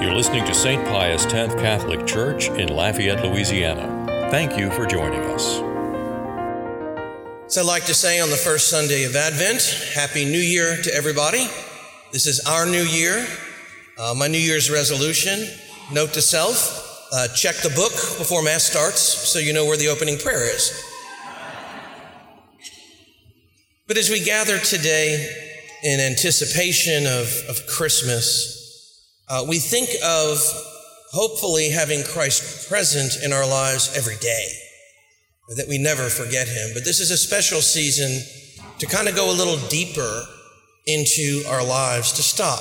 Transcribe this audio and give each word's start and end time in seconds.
You're 0.00 0.14
listening 0.14 0.44
to 0.44 0.54
St. 0.54 0.84
Pius 0.84 1.24
X 1.26 1.54
Catholic 1.54 2.06
Church 2.06 2.50
in 2.50 2.68
Lafayette, 2.68 3.24
Louisiana. 3.24 4.28
Thank 4.30 4.56
you 4.56 4.70
for 4.70 4.86
joining 4.86 5.22
us. 5.22 5.56
So 7.52 7.62
I'd 7.62 7.66
like 7.66 7.84
to 7.86 7.94
say 7.94 8.20
on 8.20 8.30
the 8.30 8.36
first 8.36 8.68
Sunday 8.68 9.02
of 9.02 9.16
Advent, 9.16 9.60
Happy 9.96 10.24
New 10.24 10.38
Year 10.38 10.80
to 10.82 10.94
everybody. 10.94 11.48
This 12.12 12.28
is 12.28 12.46
our 12.46 12.64
new 12.64 12.84
year. 12.84 13.26
Uh, 13.98 14.14
my 14.16 14.28
New 14.28 14.38
Year's 14.38 14.70
resolution, 14.70 15.48
note 15.92 16.12
to 16.12 16.22
self, 16.22 17.08
uh, 17.12 17.26
check 17.34 17.56
the 17.56 17.70
book 17.70 17.90
before 18.18 18.40
Mass 18.44 18.62
starts 18.62 19.00
so 19.00 19.40
you 19.40 19.52
know 19.52 19.66
where 19.66 19.76
the 19.76 19.88
opening 19.88 20.16
prayer 20.16 20.44
is. 20.54 20.80
But 23.88 23.96
as 23.96 24.10
we 24.10 24.24
gather 24.24 24.58
today 24.58 25.28
in 25.82 25.98
anticipation 25.98 27.04
of, 27.04 27.34
of 27.48 27.66
Christmas, 27.66 28.57
uh, 29.30 29.44
we 29.46 29.58
think 29.58 29.90
of 30.04 30.38
hopefully 31.12 31.70
having 31.70 32.02
Christ 32.04 32.68
present 32.68 33.22
in 33.22 33.32
our 33.32 33.46
lives 33.46 33.96
every 33.96 34.16
day, 34.16 34.46
that 35.56 35.68
we 35.68 35.78
never 35.78 36.08
forget 36.08 36.48
him. 36.48 36.70
But 36.74 36.84
this 36.84 37.00
is 37.00 37.10
a 37.10 37.16
special 37.16 37.60
season 37.60 38.22
to 38.78 38.86
kind 38.86 39.08
of 39.08 39.16
go 39.16 39.30
a 39.30 39.36
little 39.36 39.58
deeper 39.68 40.24
into 40.86 41.42
our 41.48 41.64
lives, 41.64 42.12
to 42.12 42.22
stop, 42.22 42.60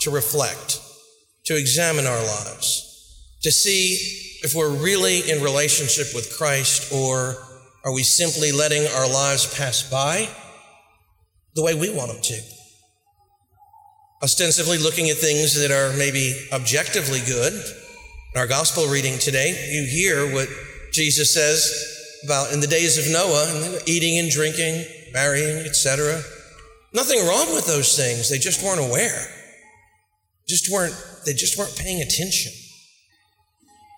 to 0.00 0.10
reflect, 0.10 0.80
to 1.46 1.56
examine 1.56 2.06
our 2.06 2.22
lives, 2.22 3.26
to 3.42 3.50
see 3.50 3.94
if 4.42 4.54
we're 4.54 4.70
really 4.70 5.30
in 5.30 5.42
relationship 5.42 6.14
with 6.14 6.36
Christ 6.36 6.92
or 6.92 7.36
are 7.84 7.92
we 7.92 8.02
simply 8.02 8.52
letting 8.52 8.86
our 8.86 9.08
lives 9.08 9.54
pass 9.56 9.88
by 9.88 10.28
the 11.54 11.62
way 11.62 11.74
we 11.74 11.94
want 11.94 12.12
them 12.12 12.20
to 12.20 12.55
ostensibly 14.26 14.76
looking 14.76 15.08
at 15.08 15.16
things 15.16 15.54
that 15.54 15.70
are 15.70 15.96
maybe 15.96 16.34
objectively 16.52 17.20
good. 17.28 17.52
In 18.34 18.40
our 18.40 18.48
gospel 18.48 18.88
reading 18.88 19.20
today, 19.20 19.50
you 19.70 19.86
hear 19.86 20.34
what 20.34 20.48
Jesus 20.92 21.32
says 21.32 22.18
about 22.24 22.52
in 22.52 22.58
the 22.58 22.66
days 22.66 22.98
of 22.98 23.08
Noah, 23.12 23.78
eating 23.86 24.18
and 24.18 24.28
drinking, 24.28 24.84
marrying, 25.12 25.64
etc. 25.64 26.20
Nothing 26.92 27.24
wrong 27.24 27.54
with 27.54 27.68
those 27.68 27.96
things. 27.96 28.28
They 28.28 28.38
just 28.38 28.64
weren't 28.64 28.80
aware. 28.80 29.28
Just 30.48 30.72
weren't, 30.72 30.96
they 31.24 31.32
just 31.32 31.56
weren't 31.56 31.76
paying 31.78 32.02
attention. 32.02 32.50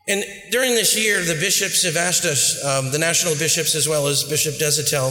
And 0.09 0.23
during 0.51 0.75
this 0.75 0.95
year, 0.95 1.23
the 1.23 1.41
bishops 1.41 1.85
have 1.85 1.97
asked 1.97 2.27
us, 2.27 2.63
um, 2.63 2.91
the 2.93 2.99
national 2.99 3.35
bishops 3.37 3.75
as 3.75 3.89
well 3.89 4.07
as 4.07 4.25
Bishop 4.25 4.57
Deshotel, 4.57 5.09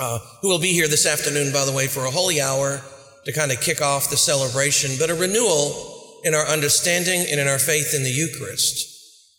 uh, 0.00 0.18
who 0.42 0.48
will 0.48 0.58
be 0.58 0.72
here 0.72 0.88
this 0.88 1.06
afternoon, 1.06 1.52
by 1.52 1.64
the 1.64 1.72
way, 1.72 1.86
for 1.86 2.04
a 2.04 2.10
holy 2.10 2.40
hour 2.40 2.82
to 3.24 3.32
kind 3.32 3.52
of 3.52 3.60
kick 3.60 3.80
off 3.80 4.10
the 4.10 4.16
celebration, 4.16 4.92
but 4.98 5.10
a 5.10 5.14
renewal 5.14 6.20
in 6.24 6.34
our 6.34 6.46
understanding 6.46 7.26
and 7.30 7.40
in 7.40 7.48
our 7.48 7.58
faith 7.58 7.94
in 7.94 8.02
the 8.02 8.10
Eucharist. 8.10 8.90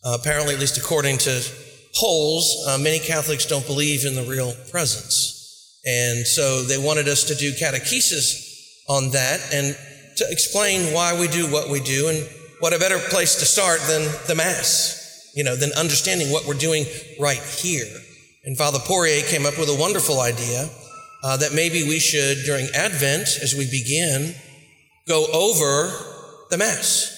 Uh, 0.04 0.18
apparently, 0.20 0.54
at 0.54 0.60
least 0.60 0.78
according 0.78 1.18
to 1.18 1.44
polls, 1.96 2.66
uh, 2.68 2.78
many 2.78 3.00
Catholics 3.00 3.46
don't 3.46 3.66
believe 3.66 4.06
in 4.06 4.16
the 4.16 4.24
real 4.24 4.54
presence. 4.70 5.82
And 5.86 6.26
so 6.26 6.64
they 6.64 6.78
wanted 6.78 7.08
us 7.08 7.24
to 7.26 7.36
do 7.36 7.52
catechesis 7.54 8.44
on 8.88 9.12
that 9.12 9.40
and 9.54 9.76
to 10.18 10.26
explain 10.30 10.94
why 10.94 11.20
we 11.20 11.28
do 11.28 11.52
what 11.52 11.70
we 11.70 11.80
do. 11.80 12.10
And 12.10 12.28
what 12.60 12.74
a 12.74 12.80
better 12.80 13.00
place 13.10 13.36
to 13.36 13.46
start 13.46 13.82
than 13.82 14.04
the 14.28 14.36
Mass, 14.36 15.32
you 15.36 15.44
know, 15.44 15.56
than 15.56 15.72
understanding 15.74 16.32
what 16.32 16.46
we're 16.46 16.54
doing 16.54 16.86
right 17.20 17.42
here. 17.42 17.92
And 18.46 18.58
Father 18.58 18.80
Poirier 18.80 19.24
came 19.24 19.46
up 19.46 19.58
with 19.58 19.70
a 19.70 19.78
wonderful 19.80 20.22
idea 20.22 20.70
uh, 21.26 21.36
that 21.38 21.54
maybe 21.54 21.82
we 21.82 21.98
should, 21.98 22.46
during 22.46 22.68
Advent, 22.76 23.28
as 23.42 23.56
we 23.58 23.68
begin, 23.68 24.36
go 25.08 25.26
over 25.34 25.92
the 26.52 26.58
Mass. 26.58 27.12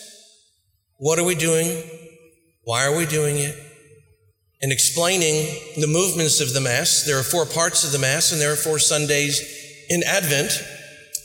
What 0.95 1.19
are 1.19 1.25
we 1.25 1.35
doing? 1.35 1.83
Why 2.63 2.85
are 2.85 2.95
we 2.95 3.05
doing 3.05 3.37
it? 3.37 3.53
And 4.61 4.71
explaining 4.71 5.53
the 5.75 5.87
movements 5.87 6.39
of 6.39 6.53
the 6.53 6.61
Mass. 6.61 7.03
There 7.03 7.19
are 7.19 7.23
four 7.23 7.45
parts 7.45 7.83
of 7.83 7.91
the 7.91 7.99
Mass, 7.99 8.31
and 8.31 8.39
there 8.39 8.53
are 8.53 8.55
four 8.55 8.79
Sundays 8.79 9.41
in 9.89 10.03
Advent. 10.03 10.53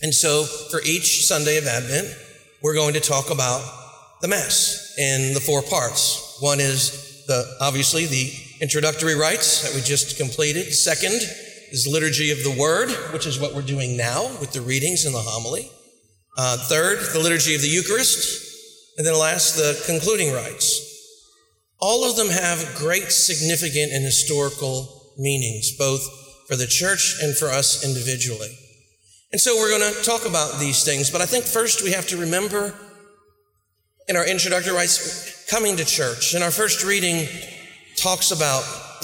And 0.02 0.12
so, 0.12 0.42
for 0.42 0.80
each 0.82 1.24
Sunday 1.24 1.58
of 1.58 1.68
Advent, 1.68 2.08
we're 2.64 2.74
going 2.74 2.94
to 2.94 3.00
talk 3.00 3.30
about 3.30 3.62
the 4.22 4.28
Mass 4.28 4.96
in 4.98 5.34
the 5.34 5.40
four 5.40 5.62
parts. 5.62 6.36
One 6.40 6.58
is 6.58 7.24
the, 7.28 7.46
obviously, 7.60 8.06
the 8.06 8.32
introductory 8.60 9.14
rites 9.14 9.62
that 9.62 9.72
we 9.72 9.82
just 9.82 10.18
completed. 10.18 10.74
Second, 10.74 11.20
is 11.72 11.88
Liturgy 11.90 12.30
of 12.30 12.44
the 12.44 12.54
Word, 12.58 12.90
which 13.12 13.26
is 13.26 13.40
what 13.40 13.54
we're 13.54 13.62
doing 13.62 13.96
now 13.96 14.28
with 14.40 14.52
the 14.52 14.60
readings 14.60 15.06
and 15.06 15.14
the 15.14 15.18
homily. 15.18 15.70
Uh, 16.36 16.58
third, 16.68 16.98
the 17.12 17.18
Liturgy 17.18 17.54
of 17.54 17.62
the 17.62 17.68
Eucharist. 17.68 18.50
And 18.98 19.06
then 19.06 19.18
last, 19.18 19.56
the 19.56 19.82
concluding 19.86 20.34
rites. 20.34 20.88
All 21.80 22.08
of 22.08 22.16
them 22.16 22.28
have 22.28 22.74
great 22.76 23.10
significant 23.10 23.90
and 23.90 24.04
historical 24.04 25.14
meanings, 25.16 25.74
both 25.78 26.06
for 26.46 26.56
the 26.56 26.66
church 26.66 27.16
and 27.22 27.34
for 27.34 27.48
us 27.48 27.82
individually. 27.82 28.54
And 29.32 29.40
so 29.40 29.56
we're 29.56 29.70
going 29.70 29.94
to 29.94 30.02
talk 30.02 30.28
about 30.28 30.60
these 30.60 30.84
things, 30.84 31.10
but 31.10 31.22
I 31.22 31.26
think 31.26 31.44
first 31.44 31.82
we 31.82 31.92
have 31.92 32.06
to 32.08 32.18
remember 32.18 32.74
in 34.08 34.16
our 34.16 34.26
introductory 34.26 34.74
rites, 34.74 35.46
coming 35.48 35.76
to 35.76 35.84
church. 35.86 36.34
And 36.34 36.44
our 36.44 36.50
first 36.50 36.84
reading 36.84 37.26
talks 37.96 38.30
about 38.30 38.62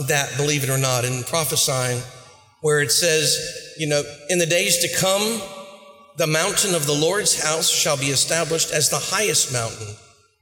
that, 0.09 0.37
believe 0.37 0.65
it 0.65 0.71
or 0.71 0.77
not, 0.77 1.05
in 1.05 1.23
prophesying 1.25 2.03
where 2.61 2.81
it 2.81 2.91
says, 2.91 3.75
you 3.79 3.87
know, 3.87 4.03
in 4.29 4.39
the 4.39 4.47
days 4.47 4.79
to 4.79 5.01
come, 5.01 5.41
the 6.17 6.27
mountain 6.27 6.75
of 6.75 6.87
the 6.87 6.93
Lord's 6.93 7.43
house 7.43 7.71
shall 7.71 7.97
be 7.97 8.07
established 8.07 8.73
as 8.73 8.91
the 8.91 8.99
highest 8.99 9.53
mountain 9.53 9.95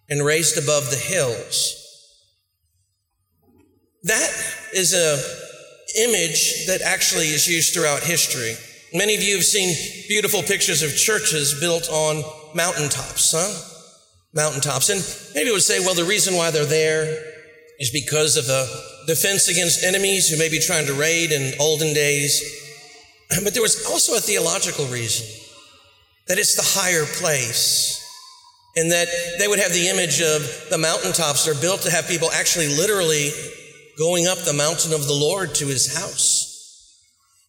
and 0.08 0.24
raised 0.24 0.56
above 0.56 0.90
the 0.90 0.96
hills. 0.96 1.82
That 4.04 4.30
is 4.72 4.94
a 4.94 5.18
image 5.98 6.66
that 6.66 6.80
actually 6.82 7.28
is 7.28 7.48
used 7.48 7.74
throughout 7.74 8.02
history. 8.02 8.54
Many 8.92 9.14
of 9.14 9.22
you 9.22 9.34
have 9.36 9.44
seen 9.44 9.74
beautiful 10.08 10.42
pictures 10.42 10.82
of 10.82 10.96
churches 10.96 11.58
built 11.58 11.88
on 11.90 12.22
mountaintops, 12.54 13.32
huh? 13.36 13.52
Mountaintops. 14.34 14.88
And 14.88 15.00
maybe 15.34 15.50
it 15.50 15.52
would 15.52 15.62
say, 15.62 15.80
well, 15.80 15.94
the 15.94 16.04
reason 16.04 16.34
why 16.34 16.50
they're 16.50 16.64
there 16.64 17.04
is 17.78 17.90
because 17.90 18.36
of 18.36 18.48
a 18.48 18.66
defense 19.06 19.48
against 19.48 19.84
enemies 19.84 20.28
who 20.28 20.38
may 20.38 20.48
be 20.48 20.58
trying 20.58 20.86
to 20.86 20.94
raid 20.94 21.32
in 21.32 21.54
olden 21.60 21.94
days. 21.94 22.62
But 23.42 23.54
there 23.54 23.62
was 23.62 23.86
also 23.86 24.16
a 24.16 24.20
theological 24.20 24.86
reason 24.86 25.26
that 26.28 26.38
it's 26.38 26.54
the 26.54 26.80
higher 26.80 27.04
place. 27.04 28.02
And 28.76 28.92
that 28.92 29.08
they 29.38 29.48
would 29.48 29.58
have 29.58 29.72
the 29.72 29.88
image 29.88 30.20
of 30.20 30.42
the 30.70 30.78
mountaintops. 30.78 31.44
They're 31.44 31.54
built 31.54 31.80
to 31.82 31.90
have 31.90 32.06
people 32.06 32.30
actually 32.30 32.68
literally 32.68 33.30
going 33.98 34.26
up 34.26 34.38
the 34.38 34.52
mountain 34.52 34.92
of 34.92 35.06
the 35.06 35.14
Lord 35.14 35.54
to 35.56 35.66
his 35.66 35.96
house. 35.96 36.44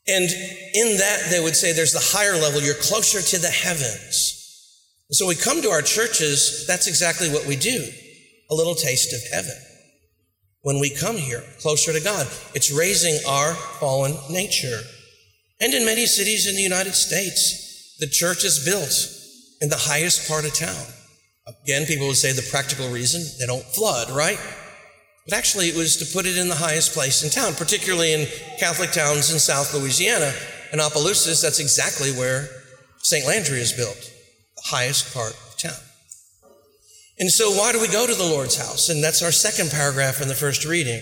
And 0.08 0.24
in 0.24 0.98
that, 0.98 1.28
they 1.30 1.42
would 1.42 1.56
say 1.56 1.74
there's 1.74 1.92
the 1.92 2.18
higher 2.18 2.40
level. 2.40 2.62
You're 2.62 2.76
closer 2.76 3.22
to 3.22 3.38
the 3.40 3.50
heavens. 3.50 4.34
so 5.12 5.28
we 5.28 5.36
come 5.36 5.62
to 5.62 5.70
our 5.70 5.82
churches. 5.82 6.66
That's 6.66 6.88
exactly 6.88 7.30
what 7.30 7.46
we 7.46 7.58
do. 7.58 7.90
A 8.50 8.56
little 8.56 8.76
taste 8.76 9.14
of 9.14 9.20
heaven 9.32 9.67
when 10.68 10.80
we 10.80 10.90
come 10.90 11.16
here 11.16 11.42
closer 11.62 11.94
to 11.94 12.02
God. 12.02 12.28
It's 12.54 12.74
raising 12.74 13.18
our 13.26 13.54
fallen 13.54 14.18
nature. 14.30 14.82
And 15.62 15.74
in 15.74 15.86
many 15.86 16.06
cities 16.06 16.46
in 16.46 16.58
the 16.58 16.62
United 16.62 16.94
States, 16.94 17.96
the 18.02 18.06
church 18.06 18.44
is 18.44 18.66
built 18.66 18.92
in 19.62 19.70
the 19.70 19.78
highest 19.78 20.28
part 20.28 20.44
of 20.44 20.54
town. 20.54 20.86
Again, 21.64 21.86
people 21.86 22.08
would 22.08 22.18
say 22.18 22.34
the 22.34 22.46
practical 22.52 22.90
reason 22.90 23.24
they 23.40 23.46
don't 23.46 23.64
flood, 23.64 24.10
right? 24.10 24.38
But 25.24 25.38
actually, 25.38 25.70
it 25.70 25.78
was 25.78 25.96
to 25.98 26.14
put 26.14 26.26
it 26.26 26.38
in 26.38 26.50
the 26.50 26.56
highest 26.56 26.92
place 26.92 27.24
in 27.24 27.30
town, 27.30 27.54
particularly 27.54 28.12
in 28.12 28.28
Catholic 28.60 28.92
towns 28.92 29.32
in 29.32 29.40
South 29.40 29.74
Louisiana. 29.74 30.34
In 30.74 30.82
Opelousas, 30.82 31.42
that's 31.42 31.62
exactly 31.62 32.12
where 32.12 32.50
St. 33.04 33.26
Landry 33.26 33.62
is 33.62 33.72
built, 33.72 34.12
the 34.58 34.64
highest 34.66 35.14
part. 35.14 35.32
And 37.20 37.32
so, 37.32 37.52
why 37.52 37.72
do 37.72 37.82
we 37.82 37.88
go 37.88 38.06
to 38.06 38.14
the 38.14 38.24
Lord's 38.24 38.58
house? 38.58 38.90
And 38.90 39.04
that's 39.04 39.24
our 39.24 39.32
second 39.32 39.72
paragraph 39.72 40.22
in 40.22 40.28
the 40.28 40.36
first 40.36 40.66
reading. 40.66 41.02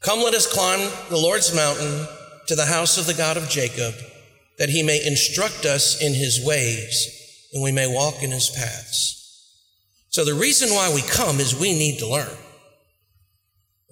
Come, 0.00 0.18
let 0.18 0.34
us 0.34 0.52
climb 0.52 0.90
the 1.08 1.16
Lord's 1.16 1.54
mountain 1.54 2.06
to 2.48 2.54
the 2.54 2.66
house 2.66 2.98
of 2.98 3.06
the 3.06 3.14
God 3.14 3.36
of 3.36 3.48
Jacob, 3.48 3.94
that 4.58 4.68
he 4.68 4.82
may 4.82 5.04
instruct 5.04 5.64
us 5.64 6.02
in 6.02 6.12
his 6.12 6.44
ways 6.44 7.08
and 7.54 7.62
we 7.62 7.72
may 7.72 7.86
walk 7.86 8.22
in 8.22 8.30
his 8.30 8.50
paths. 8.50 9.18
So, 10.10 10.24
the 10.24 10.34
reason 10.34 10.70
why 10.70 10.92
we 10.94 11.00
come 11.02 11.40
is 11.40 11.58
we 11.58 11.72
need 11.72 11.98
to 12.00 12.08
learn. 12.08 12.36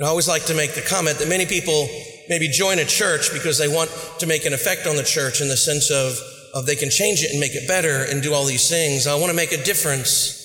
I 0.03 0.07
always 0.07 0.29
like 0.29 0.47
to 0.47 0.55
make 0.55 0.75
the 0.75 0.81
comment 0.81 1.19
that 1.19 1.29
many 1.29 1.45
people 1.45 1.89
maybe 2.29 2.49
join 2.49 2.79
a 2.79 2.87
church 2.87 3.33
because 3.33 3.59
they 3.59 3.69
want 3.69 3.91
to 4.19 4.27
make 4.27 4.47
an 4.47 4.55
effect 4.55 4.87
on 4.87 4.97
the 4.97 5.03
church 5.03 5.43
in 5.43 5.49
the 5.49 5.57
sense 5.59 5.91
of, 5.91 6.19
of 6.55 6.65
they 6.65 6.77
can 6.77 6.89
change 6.89 7.23
it 7.23 7.33
and 7.33 7.41
make 7.41 7.55
it 7.55 7.69
better 7.69 8.05
and 8.05 8.23
do 8.23 8.33
all 8.33 8.47
these 8.47 8.69
things. 8.69 9.07
I 9.07 9.15
want 9.15 9.29
to 9.29 9.37
make 9.37 9.53
a 9.53 9.63
difference 9.63 10.40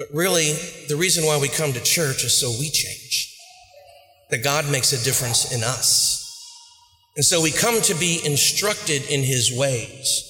but 0.00 0.08
really, 0.14 0.54
the 0.88 0.96
reason 0.96 1.26
why 1.26 1.38
we 1.38 1.48
come 1.48 1.74
to 1.74 1.82
church 1.82 2.24
is 2.24 2.40
so 2.40 2.48
we 2.58 2.70
change, 2.70 3.36
that 4.30 4.42
God 4.42 4.64
makes 4.70 4.94
a 4.94 5.04
difference 5.04 5.52
in 5.52 5.62
us. 5.62 6.16
And 7.16 7.24
so 7.24 7.42
we 7.42 7.50
come 7.50 7.82
to 7.82 7.94
be 7.94 8.18
instructed 8.24 9.02
in 9.10 9.22
his 9.22 9.52
ways. 9.54 10.24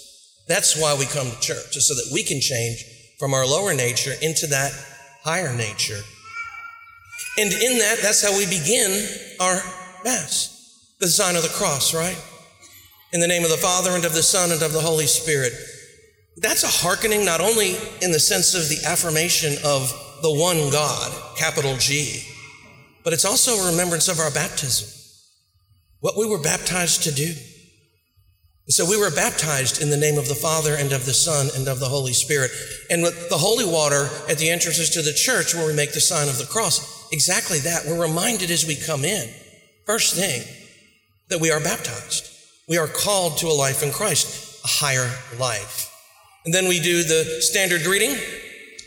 That's 0.49 0.76
why 0.76 0.96
we 0.99 1.05
come 1.06 1.31
to 1.31 1.40
church, 1.40 1.76
is 1.76 1.87
so 1.87 1.94
that 1.94 2.11
we 2.12 2.25
can 2.25 2.40
change 2.40 2.84
from 3.20 3.32
our 3.32 3.46
lower 3.46 3.72
nature 3.72 4.14
into 4.20 4.49
that 4.49 4.72
higher 5.22 5.55
nature. 5.55 6.00
And 7.38 7.52
in 7.52 7.78
that, 7.78 7.99
that's 8.02 8.26
how 8.26 8.37
we 8.37 8.46
begin 8.46 9.06
our 9.38 9.62
Mass, 10.02 10.96
the 10.99 11.06
sign 11.06 11.37
of 11.37 11.43
the 11.43 11.49
cross, 11.50 11.94
right? 11.94 12.20
In 13.12 13.20
the 13.20 13.28
name 13.28 13.44
of 13.44 13.50
the 13.50 13.56
Father 13.56 13.90
and 13.90 14.05
of 14.05 14.14
the 14.14 14.22
Son 14.22 14.50
and 14.50 14.62
of 14.62 14.72
the 14.72 14.81
Holy 14.81 15.06
Spirit. 15.06 15.52
That's 16.37 16.65
a 16.65 16.85
hearkening 16.85 17.25
not 17.25 17.41
only 17.41 17.77
in 18.00 18.12
the 18.12 18.21
sense 18.21 18.55
of 18.55 18.69
the 18.69 18.87
affirmation 18.87 19.56
of 19.65 19.91
the 20.23 20.32
one 20.32 20.71
God, 20.71 21.12
capital 21.37 21.77
G, 21.77 22.23
but 23.05 23.12
it's 23.12 23.25
also 23.25 23.53
a 23.53 23.71
remembrance 23.71 24.09
of 24.09 24.19
our 24.19 24.31
baptism, 24.31 24.88
what 26.00 26.17
we 26.17 26.29
were 26.29 26.41
baptized 26.41 27.03
to 27.05 27.12
do. 27.12 27.35
So 28.69 28.87
we 28.88 28.97
were 28.97 29.11
baptized 29.11 29.82
in 29.82 29.91
the 29.91 29.97
name 29.97 30.17
of 30.17 30.29
the 30.29 30.35
Father 30.35 30.77
and 30.77 30.93
of 30.93 31.05
the 31.05 31.12
Son 31.12 31.49
and 31.56 31.67
of 31.67 31.81
the 31.81 31.88
Holy 31.88 32.12
Spirit. 32.12 32.53
And 32.88 33.03
with 33.03 33.29
the 33.29 33.38
holy 33.38 33.65
water 33.65 34.09
at 34.29 34.38
the 34.38 34.49
entrances 34.49 34.91
to 34.91 35.03
the 35.03 35.12
church 35.12 35.55
where 35.55 35.67
we 35.67 35.73
make 35.73 35.93
the 35.93 36.00
sign 36.00 36.29
of 36.29 36.38
the 36.38 36.44
cross, 36.44 37.11
exactly 37.11 37.59
that. 37.61 37.85
We're 37.85 38.00
reminded 38.00 38.49
as 38.50 38.65
we 38.65 38.77
come 38.77 39.05
in, 39.05 39.29
first 39.87 40.15
thing, 40.15 40.43
that 41.31 41.41
we 41.41 41.50
are 41.50 41.59
baptized. 41.59 42.31
We 42.69 42.79
are 42.79 42.87
called 42.87 43.38
to 43.38 43.49
a 43.49 43.59
life 43.59 43.82
in 43.82 43.91
Christ, 43.91 44.62
a 44.65 44.69
higher 44.69 45.11
life. 45.37 45.80
And 46.45 46.55
then 46.55 46.69
we 46.69 46.81
do 46.81 47.03
the 47.03 47.41
standard 47.41 47.83
greeting 47.83 48.17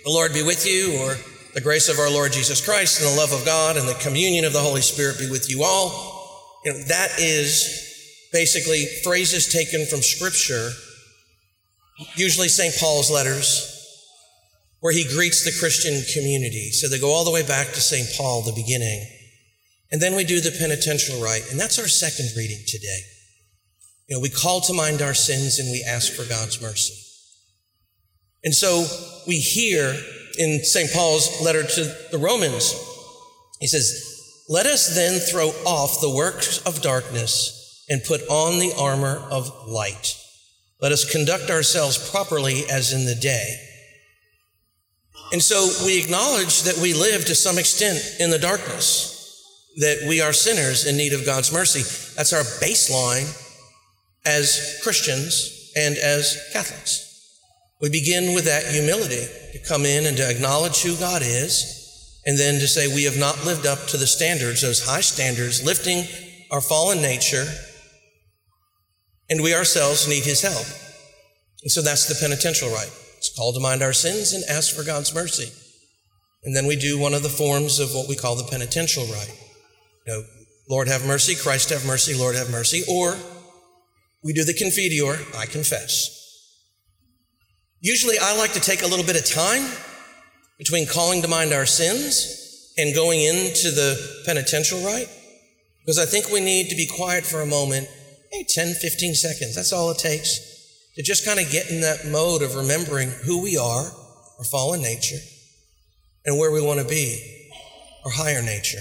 the 0.03 0.11
Lord 0.11 0.33
be 0.33 0.43
with 0.43 0.67
you, 0.67 0.97
or 0.99 1.15
the 1.53 1.61
grace 1.61 1.87
of 1.87 1.97
our 1.97 2.11
Lord 2.11 2.33
Jesus 2.33 2.63
Christ 2.63 2.99
and 2.99 3.09
the 3.09 3.15
love 3.15 3.31
of 3.31 3.45
God 3.45 3.77
and 3.77 3.87
the 3.87 3.93
communion 3.95 4.43
of 4.43 4.51
the 4.51 4.59
Holy 4.59 4.81
Spirit 4.81 5.17
be 5.17 5.29
with 5.29 5.49
you 5.49 5.63
all. 5.63 6.59
You 6.65 6.73
know, 6.73 6.79
that 6.89 7.11
is 7.19 8.27
basically 8.33 8.85
phrases 9.03 9.51
taken 9.51 9.85
from 9.85 10.01
Scripture, 10.01 10.71
usually 12.15 12.49
St. 12.49 12.75
Paul's 12.79 13.09
letters, 13.09 13.69
where 14.81 14.91
he 14.91 15.05
greets 15.05 15.45
the 15.45 15.57
Christian 15.57 16.01
community. 16.13 16.71
So 16.71 16.89
they 16.89 16.99
go 16.99 17.13
all 17.13 17.23
the 17.23 17.31
way 17.31 17.43
back 17.43 17.67
to 17.67 17.79
St. 17.79 18.07
Paul, 18.17 18.41
the 18.41 18.51
beginning. 18.51 19.07
And 19.91 20.01
then 20.01 20.15
we 20.15 20.25
do 20.25 20.41
the 20.41 20.55
penitential 20.59 21.21
rite, 21.21 21.49
and 21.49 21.59
that's 21.59 21.79
our 21.79 21.87
second 21.87 22.29
reading 22.35 22.63
today. 22.67 22.99
You 24.09 24.17
know, 24.17 24.21
we 24.21 24.29
call 24.29 24.59
to 24.61 24.73
mind 24.73 25.01
our 25.01 25.13
sins 25.13 25.59
and 25.59 25.71
we 25.71 25.85
ask 25.87 26.11
for 26.11 26.27
God's 26.27 26.61
mercy. 26.61 26.93
And 28.43 28.53
so 28.53 28.85
we 29.27 29.39
hear 29.39 29.95
in 30.37 30.63
St. 30.63 30.91
Paul's 30.91 31.41
letter 31.41 31.63
to 31.63 31.95
the 32.11 32.17
Romans, 32.17 32.73
he 33.59 33.67
says, 33.67 34.43
Let 34.49 34.65
us 34.65 34.95
then 34.95 35.19
throw 35.19 35.49
off 35.65 36.01
the 36.01 36.13
works 36.13 36.59
of 36.65 36.81
darkness 36.81 37.85
and 37.89 38.03
put 38.03 38.21
on 38.29 38.59
the 38.59 38.73
armor 38.77 39.25
of 39.31 39.67
light. 39.67 40.17
Let 40.81 40.91
us 40.91 41.09
conduct 41.09 41.49
ourselves 41.49 42.09
properly 42.11 42.63
as 42.69 42.91
in 42.91 43.05
the 43.05 43.15
day. 43.15 43.55
And 45.31 45.41
so 45.41 45.69
we 45.85 45.99
acknowledge 46.01 46.63
that 46.63 46.77
we 46.77 46.93
live 46.93 47.25
to 47.25 47.35
some 47.35 47.57
extent 47.57 48.17
in 48.19 48.29
the 48.29 48.39
darkness, 48.39 49.71
that 49.77 50.05
we 50.07 50.21
are 50.21 50.33
sinners 50.33 50.85
in 50.85 50.97
need 50.97 51.13
of 51.13 51.25
God's 51.25 51.51
mercy. 51.51 51.81
That's 52.15 52.33
our 52.33 52.43
baseline 52.61 53.31
as 54.25 54.79
Christians 54.83 55.71
and 55.75 55.97
as 55.97 56.49
Catholics. 56.51 57.12
We 57.81 57.89
begin 57.89 58.33
with 58.33 58.45
that 58.45 58.65
humility 58.65 59.25
to 59.53 59.59
come 59.67 59.85
in 59.85 60.05
and 60.05 60.15
to 60.17 60.29
acknowledge 60.29 60.81
who 60.81 60.95
God 60.97 61.21
is, 61.21 62.21
and 62.25 62.37
then 62.39 62.59
to 62.59 62.67
say 62.67 62.87
we 62.87 63.03
have 63.03 63.19
not 63.19 63.45
lived 63.45 63.65
up 63.65 63.87
to 63.87 63.97
the 63.97 64.07
standards, 64.07 64.61
those 64.61 64.85
high 64.85 65.01
standards, 65.01 65.65
lifting 65.65 66.05
our 66.51 66.61
fallen 66.61 67.01
nature, 67.01 67.45
and 69.29 69.41
we 69.41 69.53
ourselves 69.53 70.07
need 70.07 70.23
His 70.23 70.41
help. 70.41 70.65
And 71.63 71.71
so 71.71 71.81
that's 71.81 72.07
the 72.07 72.15
penitential 72.15 72.69
rite. 72.69 72.91
It's 73.17 73.35
called 73.35 73.55
to 73.55 73.61
mind 73.61 73.81
our 73.81 73.93
sins 73.93 74.33
and 74.33 74.43
ask 74.49 74.75
for 74.75 74.83
God's 74.83 75.13
mercy. 75.13 75.51
And 76.43 76.55
then 76.55 76.67
we 76.67 76.75
do 76.75 76.99
one 76.99 77.13
of 77.13 77.23
the 77.23 77.29
forms 77.29 77.79
of 77.79 77.93
what 77.93 78.09
we 78.09 78.15
call 78.15 78.35
the 78.35 78.43
penitential 78.43 79.05
rite. 79.05 79.33
You 80.05 80.13
know, 80.13 80.23
Lord 80.69 80.87
have 80.87 81.05
mercy, 81.05 81.35
Christ 81.35 81.69
have 81.69 81.85
mercy, 81.85 82.13
Lord 82.13 82.35
have 82.35 82.51
mercy. 82.51 82.83
Or 82.89 83.17
we 84.23 84.33
do 84.33 84.43
the 84.43 84.53
Confiteor, 84.53 85.37
I 85.37 85.45
confess. 85.45 86.22
Usually, 87.83 88.15
I 88.17 88.33
like 88.37 88.53
to 88.53 88.61
take 88.61 88.81
a 88.81 88.87
little 88.87 89.05
bit 89.05 89.17
of 89.17 89.29
time 89.29 89.69
between 90.57 90.87
calling 90.87 91.21
to 91.21 91.27
mind 91.27 91.51
our 91.51 91.65
sins 91.65 92.71
and 92.77 92.95
going 92.95 93.19
into 93.19 93.71
the 93.71 94.23
penitential 94.25 94.79
rite 94.85 95.09
because 95.81 95.99
I 95.99 96.05
think 96.05 96.29
we 96.29 96.39
need 96.39 96.69
to 96.69 96.77
be 96.77 96.87
quiet 96.87 97.25
for 97.25 97.41
a 97.41 97.45
moment, 97.45 97.89
hey, 98.31 98.45
10, 98.47 98.75
15 98.75 99.15
seconds. 99.15 99.53
That's 99.53 99.73
all 99.73 99.91
it 99.91 99.97
takes 99.97 100.39
to 100.95 101.03
just 101.03 101.25
kind 101.25 101.41
of 101.41 101.51
get 101.51 101.69
in 101.69 101.81
that 101.81 102.07
mode 102.07 102.41
of 102.41 102.55
remembering 102.55 103.09
who 103.09 103.43
we 103.43 103.57
are, 103.57 103.83
our 103.83 104.45
fallen 104.49 104.81
nature, 104.81 105.19
and 106.25 106.39
where 106.39 106.53
we 106.53 106.61
want 106.61 106.79
to 106.79 106.87
be, 106.87 107.49
our 108.05 108.11
higher 108.11 108.41
nature. 108.41 108.79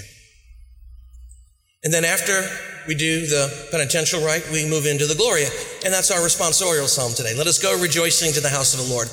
And 1.83 1.93
then 1.93 2.05
after 2.05 2.47
we 2.87 2.95
do 2.95 3.25
the 3.25 3.67
penitential 3.71 4.23
rite, 4.23 4.49
we 4.51 4.69
move 4.69 4.85
into 4.85 5.05
the 5.05 5.15
Gloria. 5.15 5.49
And 5.83 5.93
that's 5.93 6.11
our 6.11 6.19
responsorial 6.19 6.87
psalm 6.87 7.13
today. 7.13 7.35
Let 7.35 7.47
us 7.47 7.59
go 7.59 7.79
rejoicing 7.79 8.33
to 8.33 8.41
the 8.41 8.49
house 8.49 8.73
of 8.73 8.85
the 8.85 8.93
Lord. 8.93 9.07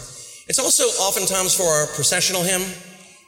It's 0.49 0.59
also 0.59 0.85
oftentimes 1.03 1.55
for 1.55 1.67
our 1.67 1.87
processional 1.89 2.43
hymn. 2.43 2.63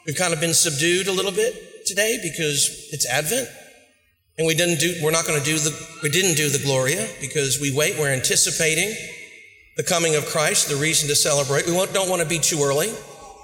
We've 0.06 0.16
kind 0.16 0.32
of 0.32 0.40
been 0.40 0.54
subdued 0.54 1.06
a 1.06 1.12
little 1.12 1.32
bit 1.32 1.86
today 1.86 2.18
because 2.22 2.88
it's 2.92 3.08
Advent. 3.08 3.48
And 4.38 4.46
we 4.46 4.54
didn't 4.54 4.80
do, 4.80 4.94
we're 5.02 5.10
not 5.10 5.26
going 5.26 5.38
to 5.38 5.44
do 5.44 5.58
the, 5.58 5.70
we 6.02 6.08
didn't 6.08 6.36
do 6.36 6.48
the 6.48 6.58
Gloria 6.58 7.08
because 7.20 7.60
we 7.60 7.74
wait, 7.74 7.98
we're 7.98 8.12
anticipating 8.12 8.94
the 9.76 9.82
coming 9.82 10.16
of 10.16 10.26
Christ, 10.26 10.68
the 10.68 10.76
reason 10.76 11.08
to 11.08 11.14
celebrate. 11.14 11.66
We 11.66 11.72
don't 11.72 12.08
want 12.08 12.22
to 12.22 12.28
be 12.28 12.38
too 12.38 12.62
early. 12.62 12.88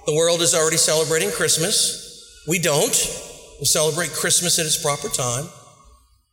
The 0.06 0.14
world 0.14 0.40
is 0.40 0.54
already 0.54 0.76
celebrating 0.76 1.30
Christmas. 1.30 2.44
We 2.48 2.58
don't. 2.58 2.96
We'll 3.58 3.66
celebrate 3.66 4.12
Christmas 4.12 4.58
at 4.58 4.66
its 4.66 4.80
proper 4.80 5.08
time. 5.08 5.48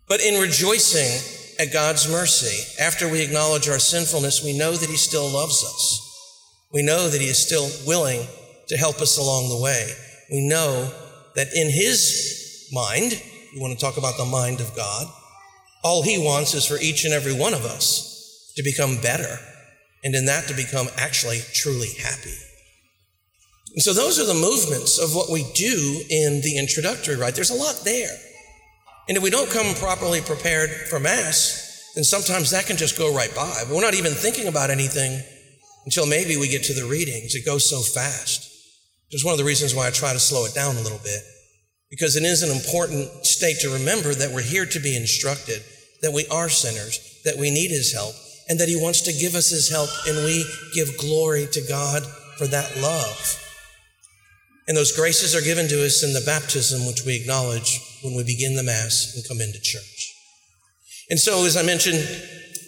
But 0.07 0.21
in 0.21 0.39
rejoicing 0.39 1.55
at 1.59 1.73
God's 1.73 2.09
mercy, 2.09 2.81
after 2.81 3.09
we 3.09 3.21
acknowledge 3.21 3.67
our 3.69 3.79
sinfulness, 3.79 4.43
we 4.43 4.57
know 4.57 4.73
that 4.73 4.89
He 4.89 4.97
still 4.97 5.27
loves 5.29 5.63
us. 5.63 6.01
We 6.71 6.83
know 6.83 7.09
that 7.09 7.21
He 7.21 7.27
is 7.27 7.39
still 7.39 7.69
willing 7.87 8.27
to 8.67 8.77
help 8.77 9.01
us 9.01 9.17
along 9.17 9.49
the 9.49 9.63
way. 9.63 9.91
We 10.31 10.47
know 10.47 10.91
that 11.35 11.53
in 11.55 11.69
His 11.69 12.69
mind, 12.71 13.21
we 13.53 13.61
want 13.61 13.77
to 13.77 13.83
talk 13.83 13.97
about 13.97 14.17
the 14.17 14.25
mind 14.25 14.59
of 14.59 14.75
God, 14.75 15.07
all 15.83 16.03
He 16.03 16.17
wants 16.17 16.53
is 16.53 16.65
for 16.65 16.79
each 16.79 17.05
and 17.05 17.13
every 17.13 17.33
one 17.33 17.53
of 17.53 17.65
us 17.65 18.51
to 18.55 18.63
become 18.63 18.97
better, 19.01 19.39
and 20.03 20.15
in 20.15 20.25
that 20.25 20.47
to 20.47 20.53
become 20.53 20.87
actually 20.97 21.39
truly 21.53 21.89
happy. 22.01 22.35
And 23.73 23.81
so 23.81 23.93
those 23.93 24.19
are 24.19 24.25
the 24.25 24.33
movements 24.33 24.99
of 24.99 25.13
what 25.13 25.29
we 25.29 25.43
do 25.53 26.01
in 26.09 26.41
the 26.41 26.57
introductory 26.57 27.15
rite? 27.15 27.35
There's 27.35 27.49
a 27.49 27.55
lot 27.55 27.81
there. 27.83 28.15
And 29.07 29.17
if 29.17 29.23
we 29.23 29.29
don't 29.29 29.51
come 29.51 29.75
properly 29.75 30.21
prepared 30.21 30.69
for 30.89 30.99
Mass, 30.99 31.91
then 31.95 32.03
sometimes 32.03 32.51
that 32.51 32.65
can 32.65 32.77
just 32.77 32.97
go 32.97 33.13
right 33.13 33.33
by. 33.35 33.63
We're 33.69 33.81
not 33.81 33.93
even 33.93 34.13
thinking 34.13 34.47
about 34.47 34.69
anything 34.69 35.21
until 35.85 36.05
maybe 36.05 36.37
we 36.37 36.47
get 36.47 36.63
to 36.63 36.73
the 36.73 36.85
readings. 36.85 37.35
It 37.35 37.45
goes 37.45 37.69
so 37.69 37.81
fast. 37.81 38.51
Is 39.11 39.23
one 39.23 39.31
of 39.31 39.37
the 39.37 39.45
reasons 39.45 39.73
why 39.73 39.87
I 39.87 39.91
try 39.91 40.11
to 40.11 40.19
slow 40.19 40.45
it 40.45 40.53
down 40.53 40.75
a 40.75 40.81
little 40.81 40.99
bit. 41.03 41.21
Because 41.89 42.17
it 42.17 42.23
is 42.23 42.43
an 42.43 42.51
important 42.51 43.25
state 43.25 43.59
to 43.61 43.69
remember 43.69 44.13
that 44.13 44.31
we're 44.31 44.41
here 44.41 44.65
to 44.65 44.79
be 44.79 44.97
instructed, 44.97 45.63
that 46.01 46.11
we 46.11 46.27
are 46.27 46.49
sinners, 46.49 47.21
that 47.23 47.37
we 47.37 47.49
need 47.49 47.69
His 47.69 47.93
help, 47.93 48.13
and 48.49 48.59
that 48.59 48.67
He 48.67 48.75
wants 48.75 49.01
to 49.01 49.13
give 49.13 49.35
us 49.35 49.51
His 49.51 49.69
help, 49.69 49.89
and 50.07 50.17
we 50.25 50.43
give 50.73 50.97
glory 50.97 51.47
to 51.53 51.61
God 51.69 52.03
for 52.37 52.47
that 52.47 52.75
love. 52.77 53.41
And 54.67 54.75
those 54.75 54.95
graces 54.95 55.35
are 55.35 55.41
given 55.41 55.67
to 55.69 55.85
us 55.85 56.03
in 56.03 56.11
the 56.11 56.25
baptism, 56.25 56.87
which 56.87 57.05
we 57.05 57.15
acknowledge 57.15 57.79
when 58.05 58.15
we 58.15 58.23
begin 58.23 58.55
the 58.55 58.63
Mass 58.63 59.13
and 59.15 59.27
come 59.27 59.41
into 59.41 59.59
church. 59.59 60.13
And 61.09 61.19
so, 61.19 61.45
as 61.45 61.57
I 61.57 61.63
mentioned, 61.63 61.99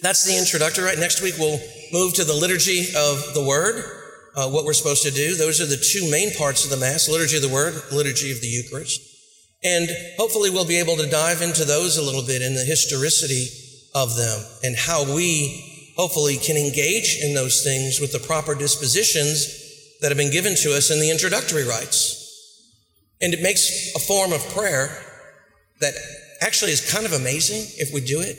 that's 0.02 0.24
the 0.24 0.38
introductory, 0.38 0.84
right? 0.84 0.98
Next 0.98 1.22
week, 1.22 1.34
we'll 1.38 1.60
move 1.92 2.14
to 2.14 2.24
the 2.24 2.34
liturgy 2.34 2.86
of 2.96 3.34
the 3.34 3.44
Word, 3.46 3.82
uh, 4.36 4.48
what 4.48 4.64
we're 4.64 4.74
supposed 4.74 5.02
to 5.04 5.10
do. 5.10 5.34
Those 5.34 5.60
are 5.60 5.66
the 5.66 5.76
two 5.76 6.10
main 6.10 6.34
parts 6.34 6.64
of 6.64 6.70
the 6.70 6.76
Mass 6.76 7.08
liturgy 7.08 7.36
of 7.36 7.42
the 7.42 7.48
Word, 7.48 7.74
liturgy 7.90 8.30
of 8.30 8.40
the 8.40 8.46
Eucharist. 8.46 9.00
And 9.64 9.88
hopefully, 10.16 10.50
we'll 10.50 10.66
be 10.66 10.78
able 10.78 10.96
to 10.96 11.10
dive 11.10 11.42
into 11.42 11.64
those 11.64 11.96
a 11.96 12.02
little 12.02 12.22
bit 12.22 12.42
in 12.42 12.54
the 12.54 12.64
historicity 12.64 13.48
of 13.94 14.16
them 14.16 14.44
and 14.62 14.76
how 14.76 15.02
we 15.14 15.92
hopefully 15.96 16.36
can 16.36 16.56
engage 16.56 17.18
in 17.22 17.34
those 17.34 17.64
things 17.64 17.98
with 17.98 18.12
the 18.12 18.20
proper 18.20 18.54
dispositions 18.54 19.98
that 20.00 20.10
have 20.10 20.18
been 20.18 20.30
given 20.30 20.54
to 20.54 20.76
us 20.76 20.92
in 20.92 21.00
the 21.00 21.10
introductory 21.10 21.64
rites. 21.64 22.14
And 23.20 23.34
it 23.34 23.42
makes 23.42 23.92
a 23.96 23.98
form 23.98 24.32
of 24.32 24.46
prayer 24.50 24.96
that 25.80 25.94
actually 26.40 26.72
is 26.72 26.90
kind 26.92 27.06
of 27.06 27.12
amazing 27.12 27.64
if 27.76 27.92
we 27.92 28.00
do 28.00 28.20
it. 28.20 28.36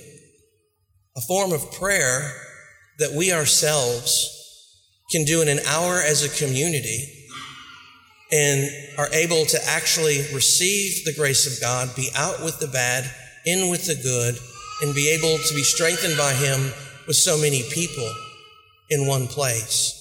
A 1.15 1.21
form 1.21 1.51
of 1.51 1.71
prayer 1.73 2.31
that 2.99 3.13
we 3.13 3.31
ourselves 3.31 4.35
can 5.11 5.25
do 5.25 5.41
in 5.41 5.47
an 5.47 5.59
hour 5.67 6.01
as 6.01 6.23
a 6.23 6.45
community 6.45 7.27
and 8.31 8.69
are 8.97 9.09
able 9.11 9.45
to 9.45 9.59
actually 9.65 10.19
receive 10.33 11.03
the 11.03 11.13
grace 11.13 11.47
of 11.47 11.59
God, 11.59 11.95
be 11.95 12.09
out 12.15 12.43
with 12.43 12.59
the 12.59 12.67
bad, 12.67 13.09
in 13.45 13.69
with 13.69 13.87
the 13.87 13.95
good, 13.95 14.37
and 14.81 14.93
be 14.93 15.09
able 15.09 15.37
to 15.37 15.55
be 15.55 15.63
strengthened 15.63 16.17
by 16.17 16.33
Him 16.33 16.71
with 17.07 17.15
so 17.15 17.37
many 17.37 17.63
people 17.71 18.13
in 18.89 19.07
one 19.07 19.27
place. 19.27 19.95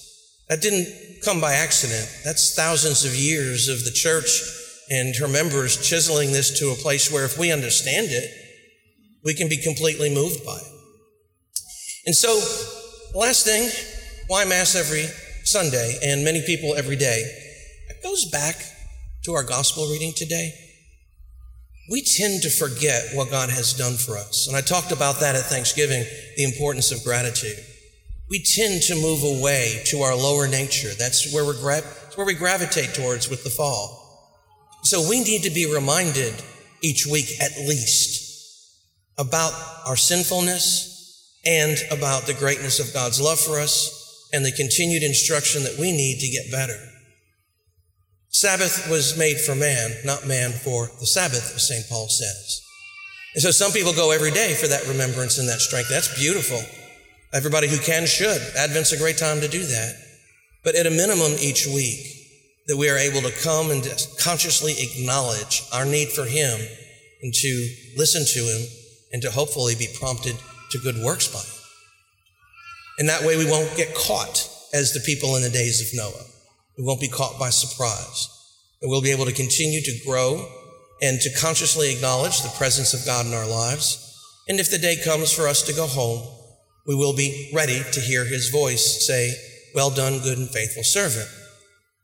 That 0.47 0.61
didn't 0.61 1.23
come 1.23 1.41
by 1.41 1.53
accident. 1.53 2.07
That's 2.23 2.55
thousands 2.55 3.03
of 3.03 3.15
years 3.15 3.67
of 3.67 3.83
the 3.83 3.91
church 3.91 4.58
and 4.89 5.15
her 5.17 5.27
members 5.27 5.77
chiseling 5.87 6.31
this 6.31 6.59
to 6.59 6.71
a 6.71 6.75
place 6.75 7.11
where 7.11 7.25
if 7.25 7.37
we 7.37 7.51
understand 7.51 8.07
it, 8.09 8.31
we 9.23 9.33
can 9.33 9.49
be 9.49 9.57
completely 9.57 10.13
moved 10.13 10.45
by 10.45 10.57
it. 10.57 10.73
And 12.05 12.15
so, 12.15 12.33
last 13.13 13.45
thing, 13.45 13.69
why 14.27 14.45
Mass 14.45 14.75
every 14.75 15.05
Sunday 15.43 15.99
and 16.03 16.23
many 16.23 16.41
people 16.45 16.75
every 16.75 16.95
day? 16.95 17.21
It 17.89 18.01
goes 18.03 18.29
back 18.31 18.55
to 19.25 19.33
our 19.33 19.43
gospel 19.43 19.89
reading 19.91 20.13
today. 20.15 20.53
We 21.91 22.03
tend 22.03 22.43
to 22.43 22.49
forget 22.49 23.09
what 23.13 23.31
God 23.31 23.49
has 23.49 23.73
done 23.73 23.95
for 23.95 24.17
us. 24.17 24.47
And 24.47 24.55
I 24.55 24.61
talked 24.61 24.91
about 24.91 25.19
that 25.19 25.35
at 25.35 25.45
Thanksgiving, 25.45 26.03
the 26.37 26.43
importance 26.43 26.91
of 26.91 27.03
gratitude. 27.03 27.57
We 28.29 28.43
tend 28.43 28.83
to 28.83 28.95
move 28.95 29.23
away 29.23 29.81
to 29.87 30.01
our 30.01 30.15
lower 30.15 30.47
nature. 30.47 30.93
That's 30.97 31.33
where, 31.33 31.51
gra- 31.53 31.81
where 32.15 32.27
we 32.27 32.35
gravitate 32.35 32.93
towards 32.93 33.27
with 33.27 33.43
the 33.43 33.49
fall. 33.49 34.08
So 34.83 35.07
we 35.09 35.19
need 35.21 35.43
to 35.43 35.49
be 35.49 35.71
reminded 35.71 36.33
each 36.81 37.05
week 37.05 37.29
at 37.41 37.57
least 37.67 38.27
about 39.17 39.53
our 39.85 39.97
sinfulness 39.97 40.89
and 41.45 41.77
about 41.91 42.25
the 42.25 42.33
greatness 42.33 42.79
of 42.79 42.93
God's 42.93 43.21
love 43.21 43.39
for 43.39 43.59
us 43.59 44.27
and 44.33 44.45
the 44.45 44.51
continued 44.51 45.03
instruction 45.03 45.63
that 45.63 45.77
we 45.77 45.91
need 45.91 46.19
to 46.19 46.29
get 46.29 46.51
better. 46.51 46.77
Sabbath 48.29 48.89
was 48.89 49.17
made 49.17 49.37
for 49.39 49.55
man, 49.55 49.91
not 50.05 50.27
man 50.27 50.51
for 50.51 50.89
the 50.99 51.05
Sabbath, 51.05 51.55
as 51.55 51.67
St. 51.67 51.89
Paul 51.89 52.07
says. 52.07 52.61
And 53.33 53.41
so 53.41 53.51
some 53.51 53.71
people 53.71 53.93
go 53.93 54.11
every 54.11 54.31
day 54.31 54.53
for 54.53 54.67
that 54.67 54.87
remembrance 54.87 55.37
and 55.39 55.49
that 55.49 55.59
strength. 55.59 55.89
That's 55.89 56.17
beautiful. 56.17 56.61
Everybody 57.33 57.67
who 57.67 57.77
can 57.77 58.05
should. 58.05 58.41
Advent's 58.57 58.91
a 58.91 58.97
great 58.97 59.17
time 59.17 59.41
to 59.41 59.47
do 59.47 59.63
that. 59.63 59.95
But 60.63 60.75
at 60.75 60.87
a 60.87 60.91
minimum 60.91 61.33
each 61.39 61.65
week, 61.67 62.18
that 62.69 62.77
we 62.77 62.87
are 62.87 62.99
able 62.99 63.19
to 63.21 63.31
come 63.41 63.71
and 63.71 63.83
consciously 64.19 64.75
acknowledge 64.77 65.63
our 65.73 65.85
need 65.85 66.07
for 66.09 66.23
Him 66.23 66.59
and 67.23 67.33
to 67.33 67.75
listen 67.97 68.23
to 68.23 68.47
Him 68.47 68.61
and 69.11 69.23
to 69.23 69.31
hopefully 69.31 69.73
be 69.73 69.87
prompted 69.99 70.35
to 70.69 70.77
good 70.77 70.95
works 71.03 71.27
by 71.27 71.39
Him. 71.39 71.63
And 72.99 73.09
that 73.09 73.23
way 73.23 73.37
we 73.37 73.49
won't 73.49 73.75
get 73.75 73.95
caught 73.95 74.47
as 74.71 74.93
the 74.93 74.99
people 74.99 75.35
in 75.35 75.41
the 75.41 75.49
days 75.49 75.81
of 75.81 75.97
Noah. 75.97 76.25
We 76.77 76.83
won't 76.83 77.01
be 77.01 77.07
caught 77.07 77.39
by 77.39 77.49
surprise. 77.49 78.29
And 78.83 78.91
we'll 78.91 79.01
be 79.01 79.11
able 79.11 79.25
to 79.25 79.33
continue 79.33 79.81
to 79.81 80.05
grow 80.05 80.47
and 81.01 81.19
to 81.21 81.39
consciously 81.39 81.91
acknowledge 81.91 82.43
the 82.43 82.53
presence 82.55 82.93
of 82.93 83.03
God 83.03 83.25
in 83.25 83.33
our 83.33 83.47
lives. 83.47 84.15
And 84.47 84.59
if 84.59 84.69
the 84.69 84.77
day 84.77 84.95
comes 85.03 85.33
for 85.33 85.47
us 85.47 85.63
to 85.63 85.73
go 85.73 85.87
home, 85.87 86.21
we 86.85 86.93
will 86.93 87.15
be 87.15 87.49
ready 87.51 87.81
to 87.93 87.99
hear 87.99 88.25
His 88.25 88.49
voice 88.49 89.07
say, 89.07 89.33
Well 89.73 89.89
done, 89.89 90.19
good 90.19 90.37
and 90.37 90.49
faithful 90.49 90.83
servant 90.83 91.29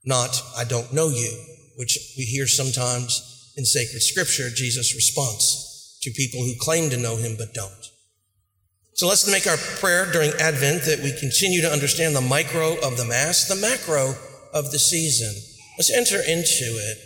not, 0.06 0.42
I 0.58 0.64
don't 0.64 0.94
know 0.94 1.10
you, 1.10 1.32
which 1.76 1.98
we 2.18 2.24
hear 2.24 2.48
sometimes 2.48 3.54
in 3.58 3.66
sacred 3.66 4.02
scripture, 4.02 4.50
Jesus' 4.50 4.96
response 4.96 5.98
to 6.02 6.12
people 6.12 6.44
who 6.44 6.54
claim 6.60 6.90
to 6.90 6.98
know 6.98 7.16
him 7.16 7.36
but 7.38 7.54
don't. 7.54 7.72
So 8.94 9.08
let's 9.08 9.30
make 9.30 9.48
our 9.48 9.58
prayer 9.58 10.10
during 10.12 10.32
Advent 10.40 10.84
that 10.84 11.02
we 11.04 11.12
continue 11.20 11.62
to 11.62 11.72
understand 11.72 12.16
the 12.16 12.22
micro 12.22 12.80
of 12.80 12.96
the 12.96 13.06
Mass, 13.06 13.48
the 13.48 13.56
macro 13.56 14.14
of 14.54 14.72
the 14.72 14.80
season. 14.80 15.34
Let's 15.78 15.92
enter 15.92 16.22
into 16.22 16.64
it, 16.64 16.98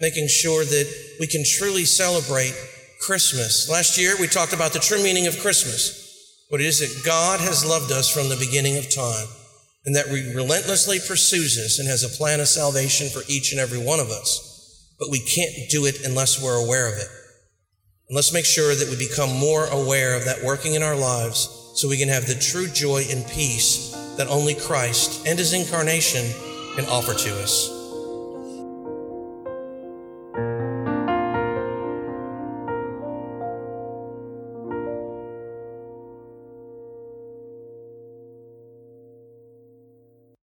making 0.00 0.28
sure 0.28 0.64
that 0.64 1.16
we 1.20 1.26
can 1.26 1.44
truly 1.44 1.84
celebrate 1.84 2.54
Christmas. 3.00 3.68
Last 3.70 3.96
year, 3.96 4.14
we 4.20 4.26
talked 4.26 4.52
about 4.52 4.72
the 4.72 4.78
true 4.78 5.02
meaning 5.02 5.26
of 5.26 5.38
Christmas. 5.38 6.04
What 6.50 6.60
it 6.60 6.66
is 6.66 6.80
that 6.80 7.04
God 7.04 7.40
has 7.40 7.64
loved 7.64 7.92
us 7.92 8.10
from 8.12 8.28
the 8.28 8.36
beginning 8.36 8.76
of 8.76 8.92
time 8.94 9.26
and 9.84 9.94
that 9.96 10.08
we 10.08 10.34
relentlessly 10.34 10.98
pursues 10.98 11.58
us 11.58 11.78
and 11.78 11.88
has 11.88 12.04
a 12.04 12.16
plan 12.16 12.40
of 12.40 12.48
salvation 12.48 13.08
for 13.08 13.22
each 13.28 13.52
and 13.52 13.60
every 13.60 13.78
one 13.78 14.00
of 14.00 14.08
us. 14.10 14.94
But 14.98 15.10
we 15.10 15.20
can't 15.20 15.70
do 15.70 15.86
it 15.86 16.04
unless 16.04 16.42
we're 16.42 16.64
aware 16.64 16.88
of 16.88 16.98
it. 16.98 17.08
And 18.08 18.16
let's 18.16 18.32
make 18.32 18.44
sure 18.44 18.74
that 18.74 18.88
we 18.88 18.96
become 18.96 19.30
more 19.38 19.66
aware 19.66 20.16
of 20.16 20.24
that 20.24 20.42
working 20.42 20.74
in 20.74 20.82
our 20.82 20.96
lives 20.96 21.48
so 21.74 21.88
we 21.88 21.98
can 21.98 22.08
have 22.08 22.26
the 22.26 22.34
true 22.34 22.66
joy 22.66 23.04
and 23.10 23.26
peace 23.28 23.94
that 24.16 24.28
only 24.28 24.54
Christ 24.54 25.26
and 25.26 25.38
his 25.38 25.52
incarnation 25.52 26.24
can 26.74 26.86
offer 26.86 27.14
to 27.14 27.42
us. 27.42 27.77